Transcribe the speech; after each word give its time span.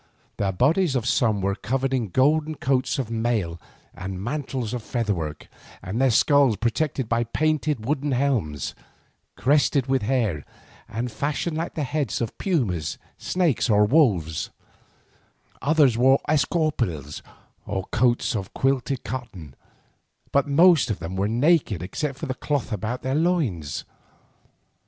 The 0.37 0.51
bodies 0.51 0.95
of 0.95 1.05
some 1.05 1.41
were 1.41 1.53
covered 1.53 1.93
with 1.93 2.11
golden 2.11 2.55
coats 2.55 2.97
of 2.97 3.11
mail 3.11 3.61
and 3.93 4.19
mantles 4.19 4.73
of 4.73 4.81
featherwork, 4.81 5.47
and 5.83 6.01
their 6.01 6.09
skulls 6.09 6.55
protected 6.55 7.07
by 7.07 7.23
painted 7.25 7.85
wooden 7.85 8.11
helms, 8.13 8.73
crested 9.35 9.85
with 9.85 10.01
hair, 10.01 10.43
and 10.89 11.11
fashioned 11.11 11.55
like 11.55 11.75
the 11.75 11.83
heads 11.83 12.19
of 12.19 12.35
pumas, 12.39 12.97
snakes, 13.19 13.69
or 13.69 13.85
wolves—others 13.85 14.49
wore 15.99 16.17
escaupils, 16.27 17.21
or 17.67 17.85
coats 17.91 18.35
of 18.35 18.55
quilted 18.55 19.03
cotton, 19.03 19.55
but 20.31 20.45
the 20.45 20.51
most 20.51 20.89
of 20.89 20.97
them 20.97 21.15
were 21.15 21.27
naked 21.27 21.83
except 21.83 22.17
for 22.17 22.25
a 22.25 22.33
cloth 22.33 22.71
about 22.71 23.03
the 23.03 23.13
loins. 23.13 23.85